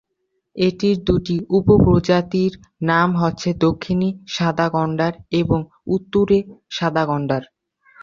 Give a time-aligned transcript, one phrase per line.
[0.55, 2.53] এটির দুটি উপপ্রজাতির
[2.83, 5.59] নাম হচ্ছে দক্ষিণী সাদা গণ্ডার এবং
[5.87, 6.39] উত্তুরে
[6.71, 7.43] সাদা গণ্ডার।